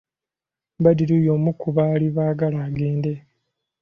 [0.83, 3.13] Badru y'omu ku baali baagala agende.